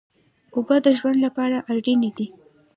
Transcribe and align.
اوبه 0.55 0.75
د 0.85 0.87
ژوند 0.97 1.17
لپاره 1.25 1.57
اړینې 1.71 2.09
دي. 2.17 2.27